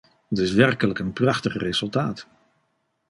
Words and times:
Het 0.29 0.37
is 0.37 0.51
werkelijk 0.51 0.99
een 0.99 1.13
prachtig 1.13 1.53
resultaat. 1.57 2.27